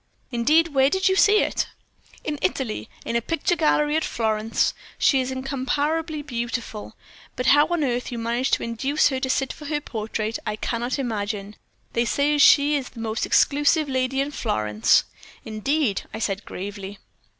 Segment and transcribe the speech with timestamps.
[0.31, 1.67] "'Indeed, where did you see it?'
[2.23, 4.73] "'In Italy, in a picture gallery at Florence.
[4.97, 6.95] She is incomparably beautiful.
[7.35, 10.55] But how on earth you managed to induce her to sit for her portrait, I
[10.55, 11.55] cannot imagine.
[11.93, 15.03] They say she is the most exclusive lady in Florence.'
[15.45, 16.97] "'Indeed,' I said, gravely.